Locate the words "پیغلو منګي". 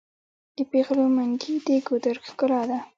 0.71-1.55